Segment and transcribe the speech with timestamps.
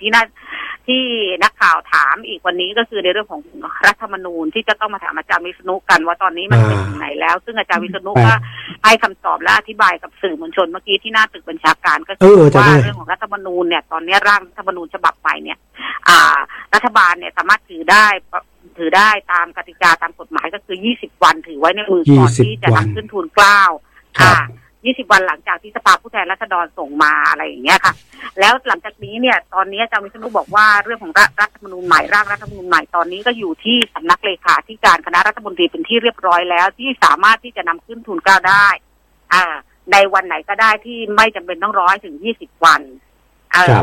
[0.00, 0.24] ที่น่า
[0.86, 1.02] ที่
[1.42, 3.40] นักข่าวถามอีกวันนี้ก็คือในเรื่องของ
[3.86, 8.34] รัฐธรรมนูญที่จะต้องมาถามอาจารย์วิษณุกันว่าตอนนี้มันเป็นถึงไหนแล้ว ซึ่งอาจารย์วิษณุก็
[8.84, 15.58] ให้คำตอบและอธิบายกับสื่อมวลชนเมื่อกี้ที่หน้าตึกบัญชาการก็คือว่าเรื่องของรัฐธรรมนูญเนี่ยตอนนี้ร่างรัฐธรรมนูญฉบับใหม่เนี่ย
[16.08, 16.38] อ่า
[16.74, 18.06] รัฐบาลเนี่ยสามารถถือได้
[18.78, 23.62] ถือได้ตามกติกาตามกฎหมายก็คือ 20 วันถือไว้ในมือก่อนที่จะนำขึ้นทูลเกล้า
[24.20, 24.34] ค่ะ
[24.86, 27.94] 20วันหลังจากที่สภาผู้แทนราษฎรส่งมาอะไรอย่างเงี้ยค่ะ
[28.40, 38.66] แล้วหลังจากนี้เนี่ยตอนนี้อาจารย์วิษณุบอกว่าเรื่องของรัฐธรรมนูญใหม่ร่างรัฐธรรมนูญใหม่ตอนนี้ก็อยู่ที่สำนักเลขาธิการคณะรัฐมนตรีเป็นที่เรียบร้อยแล้ว ที่สามารถที่จะนำขึ้นทูลเกล้าได้
[39.32, 39.44] อ่า
[39.92, 42.80] ในวันไหนก็ได้ที่ไม่จำเป็นต้องร้อยถึง20วัน
[43.52, 43.78] เออ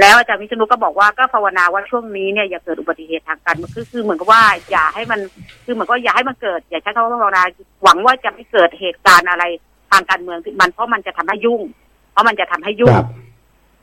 [0.00, 5.20] แล้วอาจารย์วิษณุก็บอกว่าก็ภาวนาว่าช่วงนี้เนี่ยอย่าเกิดอุบัติเหตุทางการคือคือเหมือนกับว่าอย่าให้มัน
[5.64, 7.42] คือเหมือนก็อย่าให้มันเกิด อย่าใช้คำว่าภาวนา
[7.82, 9.44] หวังว่าจะไม่เกิดเหตุการณ์อะไร
[9.92, 11.62] ทางการเมืองมันเพราะมันจะทำให้ยุ่ง
[12.12, 12.96] เพราะมันจะทำให้ยุ่ง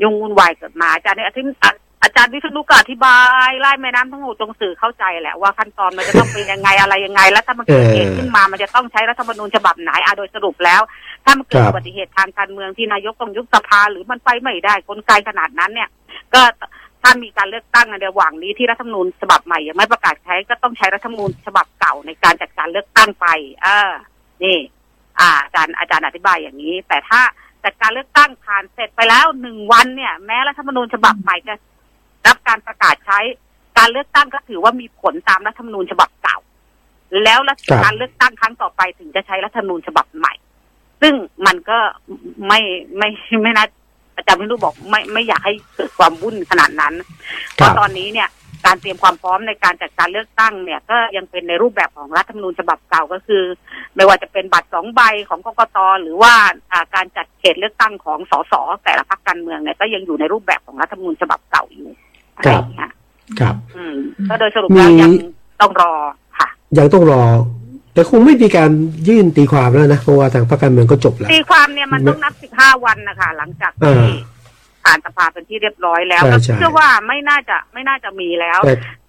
[0.02, 10.82] ยุ่งวุ่นวายเกิดมาอาจารย์เนี่ยอาจารย์วิษณุก็อธิบายไล่แม่น้ำทั้งหมดตรงสื่อเข้าใจแหละว่าขั้นตอนมันจะต้องเป็นยังไงอะไรยังไง แล้วถ้ามันเกิดเหตุขึ้นมามันจะต้องใช้รัฐธรรมนูญฉบับไหนอาโดยสรุปแล้ว
[11.26, 15.90] ถ้ามันเกิดอุบัติเหตุทางการเมืองที่นายกต้องยุบสภาหรือมันไปไม่ได้กลไกขนาดนั้นเนี่ย
[16.34, 16.42] ก็
[17.02, 23.28] ถ้ามีการเลือกตั้งในระหว่างนี้ที่รัฐธรรมนูญฉบับใหม่ยังไม่ประกาศใช้ก็ต้องใช้รัฐธรรมนูญฉบับเก่าในการจัดการเลือกตั้งไป
[23.64, 23.92] เออ
[24.44, 24.58] นี่
[25.20, 27.22] อาอาจารย์อาจารย์อธิบายอย่างนี้ แต่ถ้า
[27.64, 31.54] จัดการเลือกตั้งผ่านเสร็จไปแล้วหนึ่งวันเนี่ย แม้รัฐธรรมนูญฉบับใหม่จะ
[32.28, 33.20] รับการประกาศใช้
[33.78, 36.38] การเลือกตั้งก็ถือว่ามีผลตามรัฐธรรมนูญฉบับเก่า
[37.24, 37.40] แล้ว
[37.84, 40.34] การเลือกตั้งครั้งต่อไปถึงจะใช้รัฐธรรมนูญฉบับใหม่
[41.02, 41.14] ซึ่ง
[41.46, 41.78] มันก็
[42.48, 42.60] ไม่
[42.98, 43.10] ไม่
[43.44, 43.66] ไม่น่า
[44.16, 46.94] อาจารย์พิรุบอกไม่ไม่อยากให้เกิดความวุ่นขนาดนั้น
[47.54, 48.28] เพราะตอนนี้เนี่ย
[48.66, 53.44] การเตรียมความพร้อมในการจัดการเลือกตั้งเนี่ยก็ยังเป็นในรูปแบบของรัฐธรรมนูญฉบับเก่าก็คือ
[53.96, 56.34] ไม่ว่าจะเป็นบัตรสองใบของกกตหรือว่า
[56.96, 61.90] การจัดเขตเลือกตั้งของสสแต่ละพรรคการเมืองเนี่ยก็ยังอยู่ในรูปแบบของรัฐธรรมนูญฉบับเก่าอยู่
[62.36, 62.92] อะไรอย่างเงี้ย
[63.40, 63.96] ครับ อืม
[64.30, 65.12] ก็โดยสรุปแล้วยัง
[65.62, 65.94] ต้องรอ
[66.40, 67.24] ค่ะ ยังต้องรอ
[67.94, 68.72] แต่คงไม่มีการ
[69.08, 73.98] ยื่นตีความแล้วนะเพราะว่าทางพรรคการเมืองก็จบแล้วตีความเนี่ยมันต้องนับสิบห้าวันนะคะหลังจากที่
[74.84, 78.60] ผ่านสภาเป็นที่เรียบร้อยแล้วก็เชื่อว่าไม่น่าจะไม่น่าจะมีแล้ว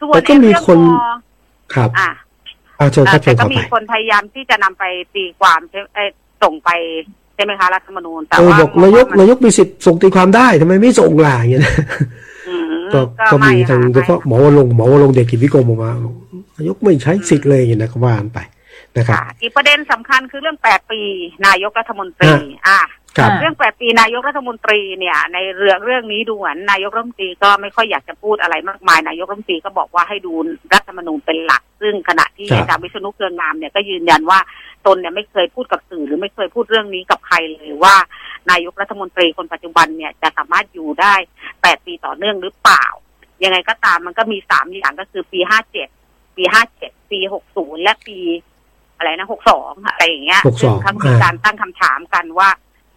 [0.00, 0.78] ส่วนก็มีคน
[1.74, 2.10] ครับอะ
[3.26, 6.04] แต่ก็มีคนพยายามที่จะนำไปตีความใช่
[6.42, 6.70] ส่งไป
[7.34, 11.62] ใช่ไหมคะรัฐธรรมนูญแต่ว่าบอกนายกนายกมีสิทธิ์ส่งตีความได้ทำไมไม่ส่งล่ะอย่างเงี้ย
[12.94, 13.00] ก็
[13.32, 15.92] ก็มีทางเฉพาะหมอลงหมอลงเด็กกิจวิกรมออกมา
[16.56, 18.38] นายกไม่ใช้สิทธิ์เลยอย่างนี้นะก็ว่านไป
[18.96, 21.00] นะครับอีกประเด็นสำคัญคือเรื่องแปดปี
[21.46, 22.32] นายกรัฐมนตรี
[22.66, 22.80] อะ
[23.40, 30.32] เรื่องแปดปีนายกรัฐมนตรีเนี่ย ในเรื่องเรื่องนี้ดูเหมือนนายกรัฐมนตรีก็ไม่ค่อยอยากจะพูดอะไรมากมาย นายกรัฐมนตรีก็บอกว่าให้ดู
[30.72, 34.38] รัฐธรรมนูญเป็นหลัก ซึ่งขณะที่อาจารย์วิษณุเครืองามเนี่ยก็ยืนยันว่า
[34.86, 37.94] ตนเนี่ยไม่เคยพูดกับสื่อหรือไม่เคยพูดเรื่องนี้กับใครเลยว่า
[38.50, 41.14] นายกรัฐมนตรีคนปัจจุบันเนี่ยจะสามารถอยู่ได้
[41.62, 42.84] แปดปีต่อเนื่องหรือเปล่า
[43.44, 45.88] ยังไงก็ตามมันก็มีสามอย่างก็คือปีห้าเจ็ด
[46.36, 48.18] ปีห้าเจ็ดปีหกศูนย์และปี
[48.96, 52.48] อะไรนะหกสองอะไรอย่างเงี้ยซึ่งเขามีการตั้งคำถามกันว่า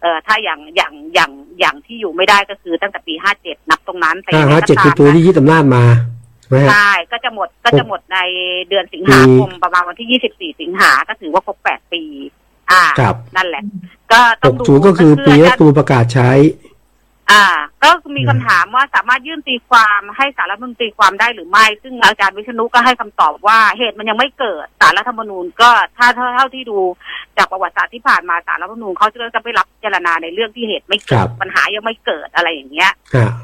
[0.04, 5.84] เออถ้าอย่างอย่างอย่างอย่างที่อยู่ไม่ได้ก็คือตั้งแต่ปีห้าเจ็ดนับตรงนั้นแต่ห้าเจ็ดคือตัวที่ยึดอำนาจมา
[6.70, 8.18] ใช่ก็จะหมดก็จะหมดใน
[8.68, 12.02] เดือนสิงหาคมประมาณวันที่ยี่สิบสี่สิงหาก็ถือว่าครบแปดปี
[12.70, 12.84] อ่า
[13.36, 13.62] นั่นแหละ
[14.12, 16.30] ก็ต้องดูก็คือปีรัฐตูประกาศใช้
[17.30, 17.44] อ่า
[17.82, 26.78] ก็มีคำถามว่าสามารถยื่นตีความให้สารรัฐมนตรีความได้หรือไม่ ซึ่งอาจารย์วิษณุก็ให้คำตอบว่าเหตุมันยังไม่เกิดสารรัฐธรรมนูญก็ถ้าเท่าที่ดู
[27.36, 32.90] จากประวัติศาสตร์ที่ผ่านมาสารรัฐธรรมนูญเขาจะจะไม่รับเจรณาในเรื่องที่เหตุไม่เกิดปัญหายังไม่เกิดอะไรอย่างเงี้ย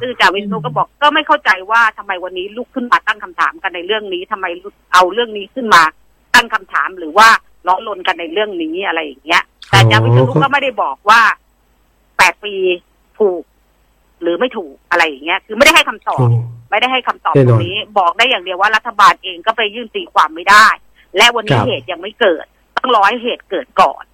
[0.00, 4.47] ซึ่งอาจารย์วิษณุก็บอกก็ไม่เข้าใจว่าทำไมวันนี้ลุกขึ้นมาตั้งคำถามกันในเรื่องนี้ทำไม
[4.92, 5.82] เอาเรื่องนี้ขึ้นมา
[6.34, 7.28] ตั้งคำถามหรือว่า
[7.66, 11.20] ล้อลนกันในเรื่องนี้อะไรอย่างเงี้ย แต่อาจารย์วิษณุก็ไม่ได้บอกว่า
[12.16, 12.54] แปดปี
[13.18, 13.42] ถูก
[14.22, 16.28] หรือไม่ถูกอะไรอย่างเงี้ย คือไม่ได้ให้คำตอบ
[16.70, 20.66] ไม่ได้ให้คำตอบตรงนี้ บอกได้อย่างเดียวว่ารัฐบาลเองก็ไปยื่นตีความไม่ได้
[21.16, 22.44] และวันนี้เหตุยังไม่เกิด
[22.76, 24.04] ต้องรอให้เหตุเกิดก่อน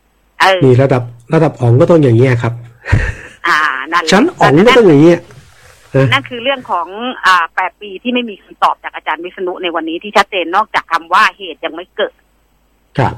[0.41, 1.03] เออมีระดับ
[1.34, 2.53] ระดับอ๋องก็ต้องอย่างเงี้ยครับ
[3.47, 3.59] อ่า
[3.93, 5.21] นั่นชั้นอ๋องก็ต้องอย่างเงี้ย
[6.12, 6.87] นั่นคือเรื่องของ
[7.27, 12.15] อ่าแปดปีที่ไม่มีคำตอบจากอาจารย์วิษณุในวันนี้ที่ชัดเจนนอกจากคำว่าเหตุยังไม่เกิด
[12.98, 13.13] ครับ